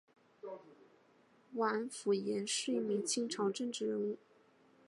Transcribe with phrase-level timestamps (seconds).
[0.41, 0.49] 甄
[1.91, 4.17] 辅廷是一名清朝政治人物。